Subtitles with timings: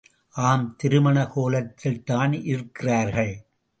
[0.35, 3.33] ஆம், திருமண கோலத்தில்தான் இருக்கிறார்கள்.